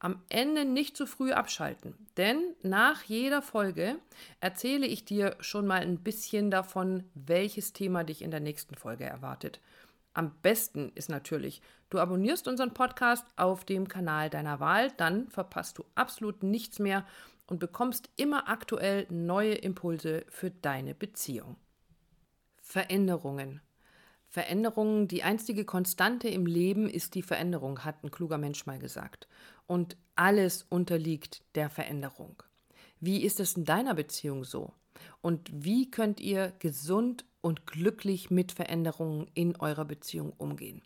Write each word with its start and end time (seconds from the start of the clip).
Am 0.00 0.22
Ende 0.28 0.64
nicht 0.64 0.96
zu 0.96 1.06
früh 1.06 1.32
abschalten, 1.32 1.94
denn 2.16 2.54
nach 2.62 3.02
jeder 3.04 3.42
Folge 3.42 3.96
erzähle 4.40 4.86
ich 4.86 5.04
dir 5.04 5.36
schon 5.40 5.66
mal 5.66 5.82
ein 5.82 5.98
bisschen 5.98 6.50
davon, 6.50 7.04
welches 7.14 7.72
Thema 7.72 8.04
dich 8.04 8.22
in 8.22 8.30
der 8.30 8.40
nächsten 8.40 8.74
Folge 8.74 9.04
erwartet. 9.04 9.60
Am 10.14 10.32
besten 10.42 10.92
ist 10.94 11.10
natürlich, 11.10 11.62
du 11.90 11.98
abonnierst 11.98 12.48
unseren 12.48 12.74
Podcast 12.74 13.26
auf 13.36 13.64
dem 13.64 13.88
Kanal 13.88 14.30
deiner 14.30 14.60
Wahl, 14.60 14.92
dann 14.96 15.28
verpasst 15.30 15.78
du 15.78 15.84
absolut 15.94 16.42
nichts 16.42 16.78
mehr 16.78 17.04
und 17.46 17.58
bekommst 17.58 18.10
immer 18.16 18.48
aktuell 18.48 19.06
neue 19.10 19.54
Impulse 19.54 20.24
für 20.28 20.50
deine 20.50 20.94
Beziehung. 20.94 21.56
Veränderungen. 22.60 23.60
Veränderungen, 24.28 25.08
die 25.08 25.22
einstige 25.22 25.64
Konstante 25.64 26.28
im 26.28 26.44
Leben 26.44 26.88
ist 26.88 27.14
die 27.14 27.22
Veränderung, 27.22 27.84
hat 27.84 28.04
ein 28.04 28.10
kluger 28.10 28.38
Mensch 28.38 28.66
mal 28.66 28.78
gesagt. 28.78 29.26
Und 29.66 29.96
alles 30.16 30.66
unterliegt 30.68 31.42
der 31.54 31.70
Veränderung. 31.70 32.42
Wie 33.00 33.22
ist 33.22 33.40
es 33.40 33.54
in 33.54 33.64
deiner 33.64 33.94
Beziehung 33.94 34.44
so? 34.44 34.72
Und 35.20 35.48
wie 35.52 35.90
könnt 35.90 36.20
ihr 36.20 36.52
gesund 36.58 37.24
und 37.40 37.66
glücklich 37.66 38.30
mit 38.30 38.52
Veränderungen 38.52 39.28
in 39.34 39.56
eurer 39.56 39.84
Beziehung 39.84 40.32
umgehen? 40.36 40.82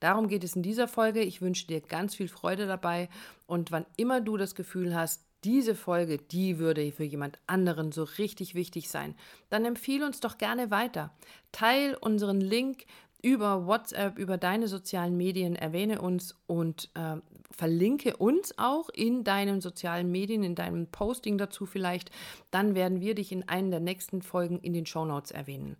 Darum 0.00 0.28
geht 0.28 0.44
es 0.44 0.56
in 0.56 0.62
dieser 0.62 0.88
Folge. 0.88 1.20
Ich 1.20 1.42
wünsche 1.42 1.66
dir 1.66 1.80
ganz 1.80 2.14
viel 2.14 2.28
Freude 2.28 2.66
dabei. 2.66 3.08
Und 3.46 3.72
wann 3.72 3.86
immer 3.96 4.20
du 4.20 4.36
das 4.36 4.54
Gefühl 4.54 4.94
hast, 4.94 5.24
diese 5.46 5.76
Folge, 5.76 6.18
die 6.18 6.58
würde 6.58 6.90
für 6.90 7.04
jemand 7.04 7.38
anderen 7.46 7.92
so 7.92 8.02
richtig 8.02 8.56
wichtig 8.56 8.90
sein, 8.90 9.14
dann 9.48 9.64
empfehle 9.64 10.04
uns 10.04 10.18
doch 10.18 10.38
gerne 10.38 10.72
weiter. 10.72 11.12
Teil 11.52 11.96
unseren 12.00 12.40
Link 12.40 12.84
über 13.22 13.66
WhatsApp, 13.66 14.18
über 14.18 14.38
deine 14.38 14.66
sozialen 14.66 15.16
Medien, 15.16 15.54
erwähne 15.54 16.02
uns 16.02 16.34
und 16.48 16.90
äh, 16.94 17.16
verlinke 17.52 18.16
uns 18.16 18.58
auch 18.58 18.88
in 18.88 19.22
deinen 19.22 19.60
sozialen 19.60 20.10
Medien, 20.10 20.42
in 20.42 20.56
deinem 20.56 20.88
Posting 20.88 21.38
dazu 21.38 21.64
vielleicht. 21.64 22.10
Dann 22.50 22.74
werden 22.74 23.00
wir 23.00 23.14
dich 23.14 23.30
in 23.30 23.48
einer 23.48 23.70
der 23.70 23.80
nächsten 23.80 24.22
Folgen 24.22 24.58
in 24.58 24.72
den 24.72 24.84
Show 24.84 25.04
Notes 25.04 25.30
erwähnen. 25.30 25.76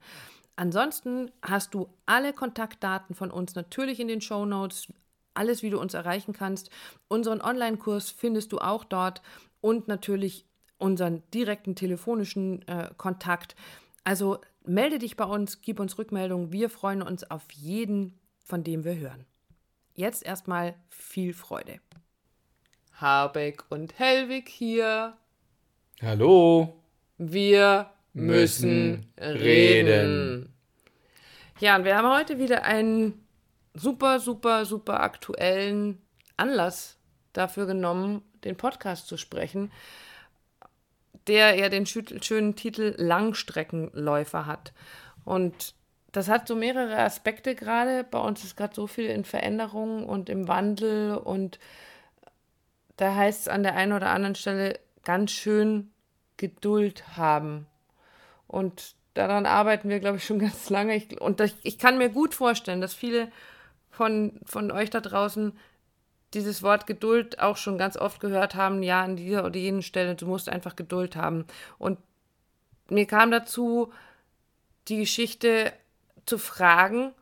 Ansonsten 0.55 1.33
hast 1.43 1.75
du 1.75 1.89
alle 2.07 2.33
Kontaktdaten 2.33 3.17
von 3.17 3.33
uns 3.33 3.57
natürlich 3.57 3.99
in 3.99 4.09
den 4.09 4.21
Show 4.21 4.47
Notes, 4.47 4.87
alles, 5.35 5.63
wie 5.63 5.71
du 5.71 5.81
uns 5.81 5.95
erreichen 5.95 6.33
kannst. 6.33 6.71
Unseren 7.09 7.43
Online-Kurs 7.43 8.11
findest 8.11 8.53
du 8.53 8.59
auch 8.59 8.85
dort 8.85 9.23
und 9.61 9.89
natürlich 9.89 10.47
unseren 10.79 11.23
direkten 11.33 11.75
telefonischen 11.75 12.67
äh, 12.69 12.91
Kontakt. 12.97 13.57
Also 14.05 14.41
melde 14.65 14.99
dich 14.99 15.17
bei 15.17 15.25
uns, 15.25 15.63
gib 15.63 15.81
uns 15.81 15.99
Rückmeldung. 15.99 16.53
Wir 16.53 16.71
freuen 16.71 17.03
uns 17.03 17.31
auf 17.31 17.51
jeden, 17.53 18.19
von 18.45 18.63
dem 18.63 18.85
wir 18.85 18.97
hören. 18.97 19.27
Jetzt 19.95 20.25
erstmal 20.25 20.75
viel 20.91 21.33
Freude. 21.33 21.81
Habeck 22.93 23.65
und 23.71 23.99
Helwig 23.99 24.49
hier. 24.49 25.17
Hallo. 26.03 26.83
Wir 27.19 27.91
müssen 28.13 29.07
reden. 29.19 30.53
Ja, 31.61 31.77
und 31.77 31.85
wir 31.85 31.97
haben 31.97 32.15
heute 32.15 32.39
wieder 32.39 32.65
einen 32.65 33.27
super, 33.73 34.21
super, 34.21 34.67
super 34.67 35.01
aktuellen 35.01 36.03
Anlass 36.37 36.96
dafür 37.37 37.67
genommen, 37.67 38.23
den 38.45 38.57
Podcast 38.57 39.09
zu 39.09 39.17
sprechen, 39.17 39.71
der 41.27 41.57
ja 41.57 41.69
den 41.69 41.87
schönen 41.87 42.57
Titel 42.57 42.95
Langstreckenläufer 42.99 44.47
hat. 44.47 44.73
Und 45.25 45.75
das 46.13 46.29
hat 46.29 46.49
so 46.49 46.55
mehrere 46.55 46.99
Aspekte 46.99 47.55
gerade. 47.55 48.05
Bei 48.05 48.19
uns 48.19 48.45
ist 48.45 48.57
gerade 48.57 48.75
so 48.75 48.87
viel 48.87 49.07
in 49.07 49.25
Veränderung 49.25 50.07
und 50.07 50.29
im 50.31 50.49
Wandel 50.49 51.17
und 51.17 51.59
da 52.97 53.15
heißt 53.15 53.43
es 53.43 53.49
an 53.49 53.63
der 53.63 53.75
einen 53.75 53.93
oder 53.93 54.11
anderen 54.11 54.35
Stelle 54.35 54.79
ganz 55.05 55.31
schön 55.31 55.91
Geduld 56.37 57.17
haben. 57.17 57.67
Und 58.47 58.95
daran 59.15 59.47
arbeiten 59.47 59.89
wir, 59.89 60.01
glaube 60.01 60.17
ich, 60.17 60.25
schon 60.25 60.39
ganz 60.41 60.71
lange. 60.71 60.97
Ich, 60.97 61.21
und 61.21 61.41
ich, 61.41 61.55
ich 61.63 61.79
kann 61.79 61.99
mir 61.99 62.09
gut 62.09 62.35
vorstellen, 62.35 62.81
dass 62.81 62.95
viele 62.95 63.31
von, 63.91 64.41
von 64.45 64.71
euch 64.71 64.91
da 64.91 65.01
draußen 65.01 65.59
dieses 66.35 66.63
Wort 66.63 66.87
Geduld 66.87 67.39
auch 67.39 67.57
schon 67.57 67.79
ganz 67.79 67.97
oft 67.97 68.21
gehört 68.21 68.55
haben, 68.55 68.83
ja, 68.83 69.03
an 69.03 69.17
dieser 69.17 69.45
oder 69.45 69.59
jenen 69.59 69.83
Stelle, 69.83 70.15
du 70.15 70.27
musst 70.27 70.49
einfach 70.49 70.77
Geduld 70.77 71.17
haben. 71.17 71.47
Und 71.79 71.99
mir 72.89 73.07
kam 73.07 73.31
dazu 73.31 73.93
die 74.89 74.99
Geschichte 74.99 75.73
zu 76.27 76.39
fragen, 76.39 77.13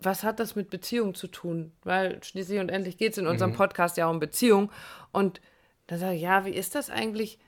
was 0.00 0.22
hat 0.22 0.40
das 0.40 0.54
mit 0.56 0.70
Beziehung 0.70 1.14
zu 1.14 1.28
tun? 1.28 1.72
Weil 1.82 2.22
schließlich 2.22 2.60
und 2.60 2.68
endlich 2.68 2.98
geht 2.98 3.12
es 3.12 3.18
in 3.18 3.26
unserem 3.26 3.52
mhm. 3.52 3.56
Podcast 3.56 3.96
ja 3.96 4.08
um 4.08 4.20
Beziehung. 4.20 4.70
Und 5.12 5.40
da 5.86 5.98
sage 5.98 6.16
ich, 6.16 6.22
ja, 6.22 6.44
wie 6.44 6.50
ist 6.50 6.74
das 6.74 6.90
eigentlich, 6.90 7.38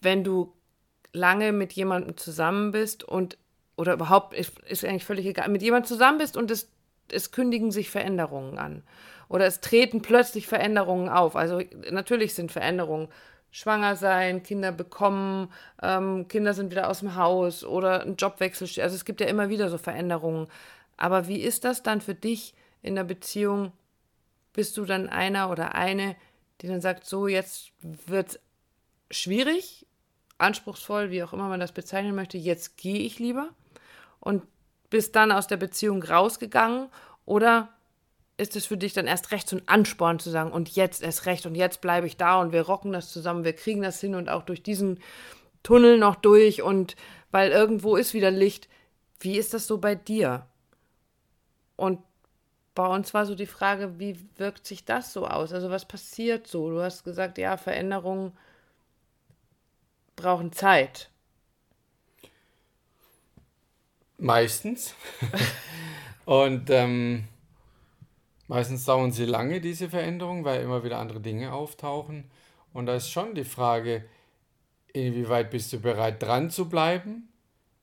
wenn 0.00 0.24
du 0.24 0.52
lange 1.12 1.52
mit 1.52 1.72
jemandem 1.72 2.16
zusammen 2.16 2.70
bist 2.70 3.02
und, 3.02 3.38
oder 3.76 3.94
überhaupt, 3.94 4.34
ist, 4.34 4.58
ist 4.60 4.84
eigentlich 4.84 5.04
völlig 5.04 5.26
egal, 5.26 5.48
mit 5.48 5.62
jemandem 5.62 5.88
zusammen 5.88 6.18
bist 6.18 6.36
und 6.36 6.50
es, 6.50 6.70
es 7.12 7.30
kündigen 7.30 7.72
sich 7.72 7.90
Veränderungen 7.90 8.58
an 8.58 8.82
oder 9.28 9.46
es 9.46 9.60
treten 9.60 10.02
plötzlich 10.02 10.46
Veränderungen 10.46 11.08
auf. 11.08 11.36
Also 11.36 11.60
natürlich 11.90 12.34
sind 12.34 12.52
Veränderungen 12.52 13.08
schwanger 13.50 13.96
sein, 13.96 14.42
Kinder 14.42 14.72
bekommen, 14.72 15.50
ähm, 15.82 16.28
Kinder 16.28 16.52
sind 16.52 16.70
wieder 16.70 16.90
aus 16.90 17.00
dem 17.00 17.16
Haus 17.16 17.64
oder 17.64 18.02
ein 18.02 18.16
Jobwechsel. 18.16 18.68
Also 18.82 18.94
es 18.94 19.04
gibt 19.04 19.20
ja 19.20 19.26
immer 19.26 19.48
wieder 19.48 19.70
so 19.70 19.78
Veränderungen. 19.78 20.48
Aber 20.96 21.26
wie 21.28 21.40
ist 21.40 21.64
das 21.64 21.82
dann 21.82 22.00
für 22.00 22.14
dich 22.14 22.54
in 22.82 22.94
der 22.94 23.04
Beziehung? 23.04 23.72
Bist 24.52 24.76
du 24.76 24.84
dann 24.84 25.08
einer 25.08 25.50
oder 25.50 25.74
eine, 25.74 26.16
die 26.60 26.68
dann 26.68 26.80
sagt, 26.80 27.06
so 27.06 27.28
jetzt 27.28 27.72
wird 27.80 28.40
es 29.10 29.18
schwierig, 29.18 29.86
anspruchsvoll, 30.38 31.10
wie 31.10 31.22
auch 31.22 31.32
immer 31.32 31.48
man 31.48 31.60
das 31.60 31.72
bezeichnen 31.72 32.14
möchte, 32.14 32.38
jetzt 32.38 32.76
gehe 32.76 32.98
ich 32.98 33.18
lieber 33.18 33.50
und 34.20 34.42
bist 34.90 35.16
dann 35.16 35.32
aus 35.32 35.46
der 35.46 35.56
Beziehung 35.56 36.02
rausgegangen 36.02 36.88
oder 37.26 37.68
ist 38.38 38.56
es 38.56 38.66
für 38.66 38.76
dich 38.76 38.92
dann 38.92 39.06
erst 39.06 39.30
recht 39.32 39.48
so 39.48 39.56
ein 39.56 39.66
Ansporn 39.66 40.18
zu 40.18 40.30
sagen, 40.30 40.52
und 40.52 40.70
jetzt 40.70 41.02
erst 41.02 41.26
recht, 41.26 41.46
und 41.46 41.54
jetzt 41.54 41.80
bleibe 41.80 42.06
ich 42.06 42.16
da 42.16 42.40
und 42.40 42.52
wir 42.52 42.62
rocken 42.62 42.92
das 42.92 43.10
zusammen, 43.10 43.44
wir 43.44 43.54
kriegen 43.54 43.82
das 43.82 44.00
hin 44.00 44.14
und 44.14 44.28
auch 44.28 44.42
durch 44.42 44.62
diesen 44.62 45.00
Tunnel 45.62 45.98
noch 45.98 46.16
durch 46.16 46.62
und 46.62 46.96
weil 47.30 47.50
irgendwo 47.50 47.96
ist 47.96 48.14
wieder 48.14 48.30
Licht. 48.30 48.68
Wie 49.18 49.36
ist 49.36 49.52
das 49.52 49.66
so 49.66 49.78
bei 49.78 49.94
dir? 49.94 50.46
Und 51.74 52.00
bei 52.74 52.86
uns 52.86 53.14
war 53.14 53.26
so 53.26 53.34
die 53.34 53.46
Frage, 53.46 53.98
wie 53.98 54.18
wirkt 54.36 54.66
sich 54.66 54.84
das 54.84 55.12
so 55.12 55.26
aus? 55.26 55.52
Also 55.52 55.70
was 55.70 55.86
passiert 55.86 56.46
so? 56.46 56.70
Du 56.70 56.80
hast 56.80 57.04
gesagt, 57.04 57.38
ja, 57.38 57.56
Veränderungen 57.56 58.32
brauchen 60.14 60.52
Zeit. 60.52 61.10
Meistens. 64.18 64.94
und 66.26 66.70
ähm, 66.70 67.24
meistens 68.48 68.84
dauern 68.84 69.12
sie 69.12 69.24
lange, 69.24 69.60
diese 69.60 69.88
Veränderungen, 69.88 70.44
weil 70.44 70.60
immer 70.60 70.84
wieder 70.84 70.98
andere 70.98 71.20
Dinge 71.20 71.52
auftauchen. 71.52 72.24
Und 72.72 72.86
da 72.86 72.96
ist 72.96 73.10
schon 73.10 73.34
die 73.34 73.44
Frage, 73.44 74.04
inwieweit 74.92 75.50
bist 75.50 75.72
du 75.72 75.80
bereit, 75.80 76.20
dran 76.20 76.50
zu 76.50 76.68
bleiben 76.68 77.28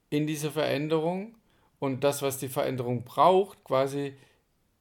in 0.09 0.27
dieser 0.27 0.51
Veränderung 0.51 1.35
und 1.79 2.03
das, 2.03 2.21
was 2.21 2.37
die 2.37 2.49
Veränderung 2.49 3.05
braucht, 3.05 3.63
quasi 3.63 4.13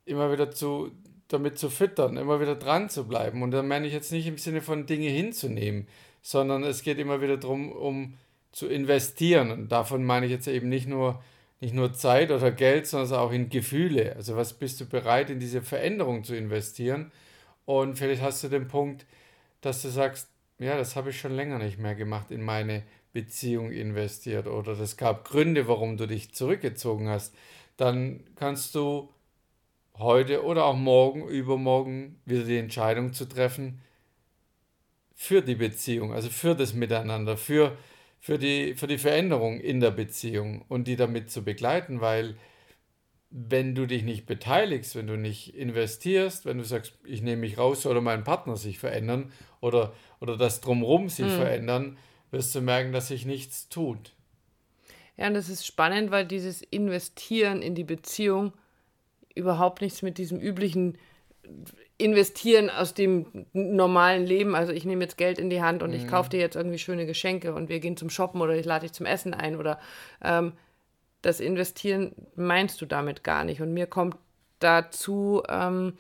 immer 0.06 0.32
wieder 0.32 0.50
zu, 0.50 0.90
damit 1.28 1.56
zu 1.56 1.70
füttern, 1.70 2.16
immer 2.16 2.40
wieder 2.40 2.56
dran 2.56 2.90
zu 2.90 3.06
bleiben. 3.06 3.42
Und 3.42 3.52
da 3.52 3.62
meine 3.62 3.86
ich 3.86 3.92
jetzt 3.92 4.10
nicht 4.10 4.26
im 4.26 4.38
Sinne 4.38 4.60
von 4.60 4.86
Dinge 4.86 5.08
hinzunehmen, 5.08 5.86
sondern 6.20 6.64
es 6.64 6.82
geht 6.82 6.98
immer 6.98 7.20
wieder 7.20 7.36
darum, 7.36 7.70
um 7.70 8.14
zu 8.50 8.66
investieren. 8.66 9.52
Und 9.52 9.70
davon 9.70 10.04
meine 10.04 10.26
ich 10.26 10.32
jetzt 10.32 10.48
eben 10.48 10.68
nicht 10.68 10.88
nur, 10.88 11.22
nicht 11.62 11.74
nur 11.74 11.92
Zeit 11.92 12.32
oder 12.32 12.50
Geld, 12.50 12.88
sondern 12.88 13.20
auch 13.20 13.30
in 13.30 13.48
Gefühle. 13.48 14.16
Also 14.16 14.36
was 14.36 14.52
bist 14.52 14.80
du 14.80 14.84
bereit, 14.84 15.30
in 15.30 15.38
diese 15.38 15.62
Veränderung 15.62 16.24
zu 16.24 16.36
investieren? 16.36 17.12
Und 17.66 17.96
vielleicht 17.96 18.20
hast 18.20 18.42
du 18.42 18.48
den 18.48 18.66
Punkt, 18.66 19.06
dass 19.60 19.80
du 19.80 19.88
sagst, 19.88 20.28
ja, 20.58 20.76
das 20.76 20.96
habe 20.96 21.10
ich 21.10 21.20
schon 21.20 21.36
länger 21.36 21.58
nicht 21.58 21.78
mehr 21.78 21.94
gemacht, 21.94 22.32
in 22.32 22.42
meine 22.42 22.82
Beziehung 23.12 23.70
investiert 23.70 24.48
oder 24.48 24.72
es 24.72 24.96
gab 24.96 25.24
Gründe, 25.24 25.68
warum 25.68 25.96
du 25.96 26.06
dich 26.06 26.34
zurückgezogen 26.34 27.08
hast. 27.08 27.32
Dann 27.76 28.24
kannst 28.34 28.74
du 28.74 29.10
heute 29.98 30.44
oder 30.44 30.64
auch 30.64 30.76
morgen, 30.76 31.28
übermorgen 31.28 32.20
wieder 32.24 32.42
die 32.42 32.58
Entscheidung 32.58 33.12
zu 33.12 33.24
treffen 33.26 33.80
für 35.14 35.42
die 35.42 35.54
Beziehung, 35.54 36.12
also 36.12 36.28
für 36.28 36.56
das 36.56 36.74
Miteinander, 36.74 37.36
für, 37.36 37.76
für, 38.22 38.38
die, 38.38 38.76
für 38.76 38.86
die 38.86 38.98
Veränderung 38.98 39.58
in 39.58 39.80
der 39.80 39.90
Beziehung 39.90 40.64
und 40.68 40.86
die 40.86 40.94
damit 40.94 41.28
zu 41.28 41.42
begleiten, 41.42 42.00
weil 42.00 42.36
wenn 43.30 43.74
du 43.74 43.84
dich 43.84 44.04
nicht 44.04 44.26
beteiligst, 44.26 44.94
wenn 44.94 45.08
du 45.08 45.16
nicht 45.16 45.56
investierst, 45.56 46.46
wenn 46.46 46.58
du 46.58 46.64
sagst, 46.64 46.96
ich 47.04 47.20
nehme 47.20 47.40
mich 47.40 47.58
raus, 47.58 47.84
oder 47.84 48.00
mein 48.00 48.22
Partner 48.22 48.56
sich 48.56 48.78
verändern 48.78 49.32
oder, 49.60 49.92
oder 50.20 50.36
das 50.36 50.60
Drumherum 50.60 51.08
sich 51.08 51.26
mhm. 51.26 51.30
verändern, 51.30 51.98
wirst 52.30 52.54
du 52.54 52.60
merken, 52.60 52.92
dass 52.92 53.08
sich 53.08 53.26
nichts 53.26 53.68
tut. 53.68 54.12
Ja, 55.16 55.26
und 55.26 55.34
das 55.34 55.48
ist 55.48 55.66
spannend, 55.66 56.12
weil 56.12 56.24
dieses 56.24 56.62
Investieren 56.62 57.60
in 57.60 57.74
die 57.74 57.84
Beziehung 57.84 58.52
überhaupt 59.34 59.82
nichts 59.82 60.00
mit 60.00 60.16
diesem 60.16 60.38
üblichen 60.38 60.96
Investieren 62.02 62.70
aus 62.70 62.94
dem 62.94 63.46
normalen 63.52 64.26
Leben. 64.26 64.54
Also 64.54 64.72
ich 64.72 64.84
nehme 64.84 65.04
jetzt 65.04 65.16
Geld 65.16 65.38
in 65.38 65.50
die 65.50 65.62
Hand 65.62 65.82
und 65.82 65.90
mhm. 65.90 65.96
ich 65.96 66.08
kaufe 66.08 66.30
dir 66.30 66.40
jetzt 66.40 66.56
irgendwie 66.56 66.78
schöne 66.78 67.06
Geschenke 67.06 67.54
und 67.54 67.68
wir 67.68 67.80
gehen 67.80 67.96
zum 67.96 68.10
Shoppen 68.10 68.40
oder 68.40 68.56
ich 68.56 68.66
lade 68.66 68.86
dich 68.86 68.92
zum 68.92 69.06
Essen 69.06 69.34
ein 69.34 69.56
oder 69.56 69.78
ähm, 70.22 70.52
das 71.22 71.40
Investieren 71.40 72.14
meinst 72.34 72.80
du 72.80 72.86
damit 72.86 73.22
gar 73.24 73.44
nicht. 73.44 73.62
Und 73.62 73.72
mir 73.72 73.86
kommt 73.86 74.16
dazu 74.58 75.42
ähm, 75.48 75.94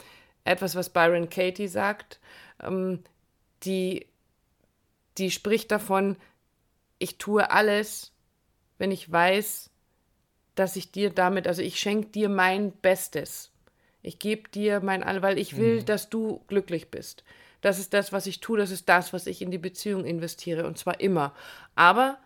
etwas, 0.44 0.74
was 0.74 0.90
Byron 0.90 1.30
Katie 1.30 1.68
sagt, 1.68 2.20
ähm, 2.60 3.04
die, 3.62 4.06
die 5.18 5.30
spricht 5.30 5.70
davon, 5.70 6.16
ich 6.98 7.18
tue 7.18 7.50
alles, 7.50 8.12
wenn 8.78 8.90
ich 8.90 9.10
weiß, 9.10 9.70
dass 10.54 10.76
ich 10.76 10.92
dir 10.92 11.10
damit, 11.10 11.46
also 11.46 11.62
ich 11.62 11.78
schenke 11.78 12.08
dir 12.08 12.28
mein 12.28 12.72
Bestes. 12.72 13.51
Ich 14.02 14.18
gebe 14.18 14.48
dir 14.48 14.80
mein 14.80 15.02
All, 15.02 15.22
weil 15.22 15.38
ich 15.38 15.56
will, 15.56 15.80
mhm. 15.80 15.86
dass 15.86 16.10
du 16.10 16.42
glücklich 16.48 16.90
bist. 16.90 17.24
Das 17.60 17.78
ist 17.78 17.94
das, 17.94 18.12
was 18.12 18.26
ich 18.26 18.40
tue, 18.40 18.58
das 18.58 18.70
ist 18.70 18.88
das, 18.88 19.12
was 19.12 19.26
ich 19.26 19.40
in 19.40 19.50
die 19.50 19.58
Beziehung 19.58 20.04
investiere 20.04 20.66
und 20.66 20.78
zwar 20.78 21.00
immer. 21.00 21.32
Aber 21.76 22.18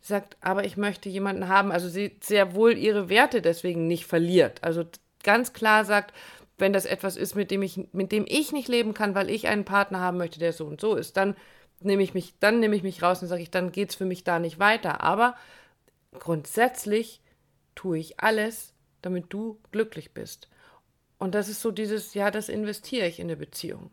sagt, 0.00 0.36
aber 0.40 0.64
ich 0.64 0.76
möchte 0.76 1.08
jemanden 1.08 1.48
haben, 1.48 1.72
also 1.72 1.88
sie 1.88 2.16
sehr 2.20 2.54
wohl 2.54 2.76
ihre 2.76 3.08
Werte 3.08 3.42
deswegen 3.42 3.86
nicht 3.86 4.06
verliert. 4.06 4.62
Also 4.62 4.84
ganz 5.22 5.52
klar 5.52 5.84
sagt, 5.84 6.14
wenn 6.58 6.72
das 6.72 6.86
etwas 6.86 7.16
ist, 7.16 7.34
mit 7.34 7.50
dem 7.50 7.62
ich, 7.62 7.88
mit 7.92 8.12
dem 8.12 8.24
ich 8.28 8.52
nicht 8.52 8.68
leben 8.68 8.94
kann, 8.94 9.14
weil 9.14 9.30
ich 9.30 9.48
einen 9.48 9.64
Partner 9.64 10.00
haben 10.00 10.18
möchte, 10.18 10.38
der 10.38 10.52
so 10.52 10.66
und 10.66 10.80
so 10.80 10.94
ist, 10.94 11.16
dann 11.16 11.36
nehme 11.80 12.02
ich 12.02 12.14
mich, 12.14 12.34
dann 12.40 12.60
nehme 12.60 12.76
ich 12.76 12.82
mich 12.82 13.02
raus 13.02 13.20
und 13.22 13.28
sage 13.28 13.42
ich, 13.42 13.50
dann 13.50 13.72
geht 13.72 13.90
es 13.90 13.94
für 13.94 14.06
mich 14.06 14.24
da 14.24 14.38
nicht 14.38 14.58
weiter. 14.58 15.02
Aber 15.02 15.34
grundsätzlich 16.18 17.20
tue 17.74 17.98
ich 17.98 18.20
alles, 18.20 18.72
damit 19.02 19.26
du 19.30 19.58
glücklich 19.72 20.14
bist. 20.14 20.48
Und 21.18 21.34
das 21.34 21.48
ist 21.48 21.62
so 21.62 21.70
dieses, 21.70 22.14
ja, 22.14 22.30
das 22.30 22.48
investiere 22.48 23.06
ich 23.06 23.18
in 23.18 23.26
eine 23.26 23.36
Beziehung. 23.36 23.90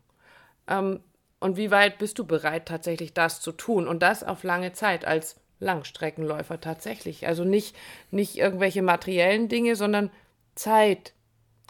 Ähm, 0.68 1.00
und 1.40 1.56
wie 1.56 1.70
weit 1.70 1.98
bist 1.98 2.18
du 2.18 2.24
bereit, 2.24 2.66
tatsächlich 2.66 3.12
das 3.12 3.40
zu 3.40 3.52
tun? 3.52 3.86
Und 3.88 4.02
das 4.02 4.24
auf 4.24 4.42
lange 4.44 4.72
Zeit 4.72 5.04
als 5.04 5.36
Langstreckenläufer 5.60 6.60
tatsächlich. 6.60 7.26
Also 7.26 7.44
nicht, 7.44 7.76
nicht 8.10 8.36
irgendwelche 8.36 8.82
materiellen 8.82 9.48
Dinge, 9.48 9.76
sondern 9.76 10.10
Zeit, 10.54 11.12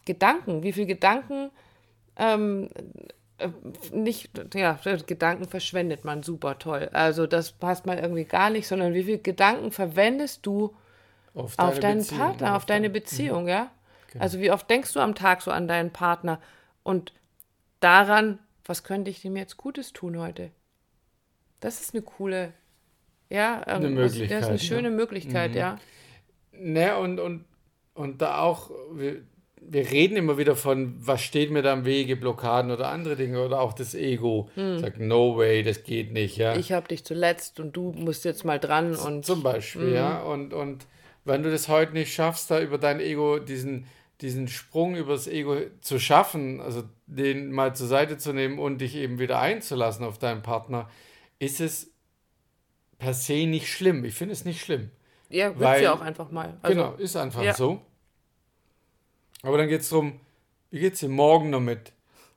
Gedanken. 0.05 0.63
Wie 0.63 0.73
viel 0.73 0.87
Gedanken 0.87 1.51
ähm, 2.17 2.69
äh, 3.39 3.49
nicht, 3.93 4.31
ja, 4.55 4.79
Gedanken 5.07 5.49
verschwendet 5.49 6.05
man 6.05 6.23
super 6.23 6.59
toll. 6.59 6.91
Also 6.93 7.27
das 7.27 7.53
passt 7.53 7.87
mal 7.87 7.99
irgendwie 7.99 8.25
gar 8.25 8.51
nicht, 8.51 8.69
sondern 8.69 8.95
wie 8.95 9.05
viel 9.05 9.19
Gedanken 9.19 9.73
verwendest 9.73 10.47
du 10.47 10.75
auf, 11.35 11.59
auf 11.59 11.81
deinen 11.81 11.99
Beziehung, 11.99 12.19
Partner, 12.19 12.51
auf, 12.51 12.57
auf 12.59 12.67
deine 12.67 12.91
Beziehung, 12.91 13.43
mhm. 13.45 13.49
ja? 13.49 13.71
Genau. 14.15 14.23
Also 14.23 14.41
wie 14.41 14.51
oft 14.51 14.69
denkst 14.69 14.93
du 14.95 15.01
am 15.01 15.15
Tag 15.15 15.43
so 15.43 15.51
an 15.51 15.69
deinen 15.69 15.93
Partner 15.93 16.41
und 16.83 17.13
daran, 17.81 18.39
was 18.65 18.83
könnte 18.83 19.11
ich 19.11 19.21
dem 19.21 19.37
jetzt 19.37 19.59
Gutes 19.59 19.93
tun 19.93 20.19
heute? 20.19 20.51
Das 21.61 21.81
ist 21.83 21.95
eine 21.95 22.03
coole 22.03 22.55
ja, 23.35 23.61
eine 23.63 23.89
Möglichkeit. 23.89 24.31
Das 24.31 24.43
ist 24.43 24.49
eine 24.49 24.59
schöne 24.59 24.89
ja. 24.89 24.95
Möglichkeit, 24.95 25.53
mhm. 25.53 25.57
ja. 25.57 25.79
Ne, 26.53 26.97
und, 26.97 27.19
und, 27.19 27.45
und 27.95 28.23
da 28.23 28.39
auch, 28.39 28.71
wir, 28.93 29.23
wir 29.61 29.91
reden 29.91 30.17
immer 30.17 30.39
wieder 30.39 30.57
von, 30.57 30.95
was 30.99 31.23
steht 31.23 31.51
mir 31.51 31.63
da 31.63 31.73
im 31.73 31.85
Wege, 31.85 32.17
Blockaden 32.17 32.71
oder 32.71 32.89
andere 32.89 33.17
Dinge 33.17 33.45
oder 33.45 33.61
auch 33.61 33.73
das 33.73 33.95
Ego. 33.95 34.51
Hm. 34.55 34.79
Sagt, 34.79 35.01
no 35.01 35.37
way, 35.37 35.63
das 35.63 35.83
geht 35.83 36.13
nicht, 36.13 36.37
ja. 36.37 36.55
Ich 36.55 36.71
habe 36.71 36.87
dich 36.89 37.05
zuletzt 37.05 37.59
und 37.59 37.77
du 37.77 37.93
musst 37.93 38.25
jetzt 38.25 38.45
mal 38.45 38.61
dran 38.61 38.95
und. 38.95 39.25
Zum 39.25 39.43
Beispiel, 39.43 39.89
mhm. 39.89 39.95
ja. 39.95 40.23
Und, 40.23 40.53
und 40.53 40.87
wenn 41.25 41.43
du 41.43 41.51
das 41.51 41.69
heute 41.69 41.95
nicht 41.95 42.13
schaffst, 42.13 42.51
da 42.51 42.61
über 42.61 42.79
dein 42.79 43.01
Ego 43.01 43.39
diesen, 43.39 43.87
diesen 44.21 44.49
Sprung 44.49 44.97
übers 44.97 45.27
Ego 45.27 45.57
zu 45.81 45.99
schaffen, 45.99 46.61
also 46.61 46.85
den 47.07 47.53
mal 47.53 47.75
zur 47.75 47.89
Seite 47.89 48.17
zu 48.17 48.33
nehmen 48.33 48.59
und 48.59 48.79
dich 48.79 48.95
eben 48.95 49.19
wieder 49.19 49.41
einzulassen 49.41 50.05
auf 50.05 50.19
deinen 50.19 50.43
Partner, 50.43 50.89
ist 51.39 51.61
es 51.61 51.91
per 52.99 53.15
se 53.15 53.47
nicht 53.47 53.69
schlimm. 53.69 54.05
Ich 54.05 54.15
finde 54.15 54.33
es 54.33 54.45
nicht 54.45 54.63
schlimm. 54.63 54.91
Ja, 55.29 55.59
wird 55.59 55.81
ja 55.83 55.93
auch 55.93 56.01
einfach 56.01 56.31
mal. 56.31 56.57
Also, 56.63 56.77
genau, 56.77 56.95
ist 56.95 57.17
einfach 57.17 57.43
ja. 57.43 57.55
so. 57.55 57.81
Aber 59.43 59.59
dann 59.59 59.69
geht 59.69 59.81
es 59.81 59.89
darum, 59.89 60.21
wie 60.71 60.81
geht 60.81 60.95
es 60.95 61.01
dir 61.01 61.09
morgen 61.09 61.53
damit? 61.53 61.93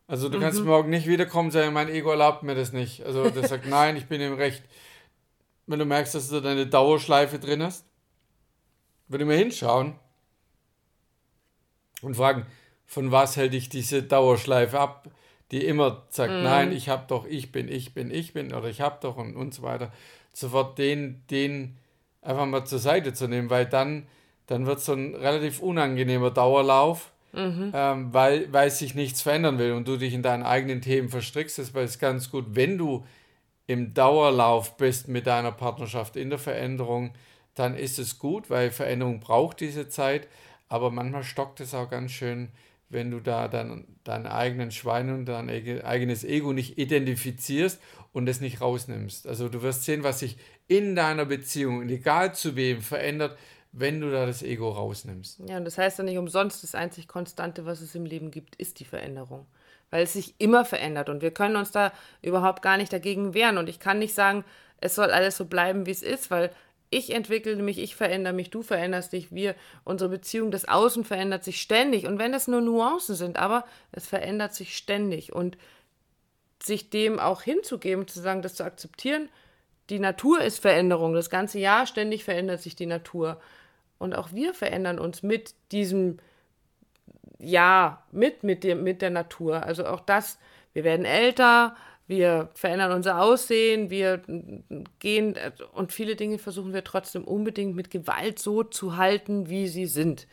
Also 0.07 0.29
du 0.29 0.37
mhm. 0.37 0.41
kannst 0.41 0.63
morgen 0.63 0.89
nicht 0.89 1.07
wiederkommen 1.07 1.51
sagen, 1.51 1.73
mein 1.73 1.89
Ego 1.89 2.09
erlaubt 2.11 2.43
mir 2.43 2.55
das 2.55 2.73
nicht. 2.73 3.03
Also 3.03 3.29
das 3.29 3.49
sagt, 3.49 3.65
nein, 3.69 3.97
ich 3.97 4.07
bin 4.07 4.19
im 4.19 4.33
Recht. 4.33 4.63
Wenn 5.67 5.79
du 5.79 5.85
merkst, 5.85 6.15
dass 6.15 6.29
du 6.29 6.41
deine 6.41 6.65
Dauerschleife 6.65 7.39
drin 7.39 7.61
hast, 7.61 7.85
würde 9.07 9.25
ich 9.25 9.27
mir 9.27 9.37
hinschauen 9.37 9.95
und 12.01 12.15
fragen, 12.15 12.45
von 12.85 13.11
was 13.11 13.35
hält 13.35 13.53
dich 13.53 13.69
diese 13.69 14.03
Dauerschleife 14.03 14.79
ab, 14.79 15.09
die 15.51 15.65
immer 15.65 16.03
sagt, 16.09 16.33
mhm. 16.33 16.43
nein, 16.43 16.71
ich 16.71 16.89
habe 16.89 17.05
doch, 17.07 17.25
ich 17.25 17.51
bin, 17.51 17.69
ich 17.69 17.93
bin, 17.93 18.11
ich 18.11 18.33
bin 18.33 18.53
oder 18.53 18.67
ich 18.67 18.81
habe 18.81 18.97
doch 19.01 19.17
und, 19.17 19.35
und 19.35 19.53
so 19.53 19.63
weiter 19.63 19.91
sofort 20.33 20.77
den, 20.77 21.23
den 21.31 21.77
einfach 22.21 22.45
mal 22.45 22.65
zur 22.65 22.79
Seite 22.79 23.13
zu 23.13 23.27
nehmen, 23.27 23.49
weil 23.49 23.65
dann, 23.65 24.07
dann 24.45 24.65
wird 24.65 24.79
es 24.79 24.85
so 24.85 24.93
ein 24.93 25.15
relativ 25.15 25.59
unangenehmer 25.61 26.31
Dauerlauf, 26.31 27.11
mhm. 27.33 27.71
ähm, 27.73 28.13
weil, 28.13 28.51
weil 28.53 28.69
sich 28.69 28.93
nichts 28.93 29.21
verändern 29.21 29.57
will 29.57 29.71
und 29.71 29.87
du 29.87 29.97
dich 29.97 30.13
in 30.13 30.21
deinen 30.21 30.43
eigenen 30.43 30.81
Themen 30.81 31.09
verstrickst. 31.09 31.57
Das 31.57 31.69
ist 31.69 31.99
ganz 31.99 32.29
gut, 32.29 32.45
wenn 32.49 32.77
du 32.77 33.05
im 33.65 33.93
Dauerlauf 33.93 34.77
bist 34.77 35.07
mit 35.07 35.27
deiner 35.27 35.51
Partnerschaft 35.51 36.15
in 36.15 36.29
der 36.29 36.39
Veränderung, 36.39 37.13
dann 37.55 37.75
ist 37.75 37.97
es 37.97 38.19
gut, 38.19 38.49
weil 38.49 38.71
Veränderung 38.71 39.19
braucht 39.19 39.59
diese 39.59 39.89
Zeit, 39.89 40.27
aber 40.69 40.91
manchmal 40.91 41.23
stockt 41.23 41.59
es 41.59 41.73
auch 41.73 41.89
ganz 41.89 42.11
schön, 42.11 42.49
wenn 42.89 43.11
du 43.11 43.19
da 43.19 43.47
dann 43.47 43.85
deinen 44.03 44.27
eigenen 44.27 44.71
Schwein 44.71 45.09
und 45.13 45.25
dein 45.25 45.49
eigenes 45.49 46.23
Ego 46.23 46.53
nicht 46.53 46.77
identifizierst 46.77 47.81
und 48.13 48.27
es 48.29 48.39
nicht 48.39 48.61
rausnimmst. 48.61 49.27
Also 49.27 49.49
du 49.49 49.61
wirst 49.61 49.83
sehen, 49.83 50.03
was 50.03 50.19
sich 50.19 50.37
in 50.67 50.95
deiner 50.95 51.25
Beziehung, 51.25 51.87
egal 51.89 52.33
zu 52.33 52.55
wem, 52.55 52.81
verändert, 52.81 53.37
wenn 53.73 53.99
du 53.99 54.09
da 54.09 54.25
das 54.25 54.41
Ego 54.41 54.69
rausnimmst. 54.69 55.41
Ja, 55.47 55.57
und 55.57 55.65
das 55.65 55.77
heißt 55.77 55.99
ja 55.99 56.03
nicht 56.03 56.17
umsonst, 56.17 56.63
das 56.63 56.75
einzig 56.75 57.07
Konstante, 57.07 57.65
was 57.65 57.81
es 57.81 57.93
im 57.95 58.05
Leben 58.05 58.31
gibt, 58.31 58.55
ist 58.55 58.79
die 58.79 58.85
Veränderung. 58.85 59.45
Weil 59.89 60.03
es 60.03 60.13
sich 60.13 60.35
immer 60.39 60.65
verändert 60.65 61.09
und 61.09 61.21
wir 61.21 61.31
können 61.31 61.55
uns 61.55 61.71
da 61.71 61.93
überhaupt 62.21 62.61
gar 62.61 62.77
nicht 62.77 62.91
dagegen 62.91 63.33
wehren. 63.33 63.57
Und 63.57 63.69
ich 63.69 63.79
kann 63.79 63.99
nicht 63.99 64.13
sagen, 64.13 64.43
es 64.79 64.95
soll 64.95 65.11
alles 65.11 65.37
so 65.37 65.45
bleiben, 65.45 65.85
wie 65.85 65.91
es 65.91 66.03
ist, 66.03 66.31
weil 66.31 66.51
ich 66.89 67.13
entwickle 67.13 67.55
mich, 67.57 67.79
ich 67.79 67.95
verändere 67.95 68.33
mich, 68.33 68.49
du 68.49 68.61
veränderst 68.61 69.11
dich, 69.11 69.31
wir, 69.31 69.55
unsere 69.83 70.09
Beziehung, 70.09 70.51
das 70.51 70.67
Außen 70.67 71.03
verändert 71.03 71.43
sich 71.43 71.61
ständig. 71.61 72.07
Und 72.07 72.17
wenn 72.19 72.31
das 72.31 72.47
nur 72.47 72.61
Nuancen 72.61 73.15
sind, 73.15 73.37
aber 73.37 73.65
es 73.91 74.07
verändert 74.07 74.53
sich 74.53 74.77
ständig. 74.77 75.33
Und 75.33 75.57
sich 76.63 76.89
dem 76.89 77.19
auch 77.19 77.41
hinzugeben, 77.41 78.07
zu 78.07 78.19
sagen, 78.19 78.41
das 78.41 78.55
zu 78.55 78.63
akzeptieren, 78.63 79.29
die 79.89 79.99
Natur 79.99 80.41
ist 80.41 80.59
Veränderung. 80.59 81.13
Das 81.13 81.29
ganze 81.29 81.59
Jahr 81.59 81.85
ständig 81.85 82.23
verändert 82.23 82.61
sich 82.61 82.75
die 82.75 82.85
Natur. 82.85 83.39
Und 83.97 84.15
auch 84.15 84.33
wir 84.33 84.53
verändern 84.53 84.99
uns 84.99 85.23
mit 85.23 85.53
diesem, 85.71 86.17
ja, 87.37 88.03
mit, 88.11 88.43
mit, 88.43 88.63
dem, 88.63 88.83
mit 88.83 89.01
der 89.01 89.09
Natur. 89.09 89.63
Also 89.63 89.85
auch 89.85 90.01
das, 90.01 90.39
wir 90.73 90.83
werden 90.83 91.05
älter, 91.05 91.75
wir 92.07 92.49
verändern 92.53 92.93
unser 92.93 93.21
Aussehen, 93.21 93.89
wir 93.89 94.21
gehen 94.99 95.35
und 95.73 95.91
viele 95.91 96.15
Dinge 96.15 96.39
versuchen 96.39 96.73
wir 96.73 96.83
trotzdem 96.83 97.25
unbedingt 97.25 97.75
mit 97.75 97.91
Gewalt 97.91 98.39
so 98.39 98.63
zu 98.63 98.95
halten, 98.95 99.49
wie 99.49 99.67
sie 99.67 99.85
sind. 99.85 100.27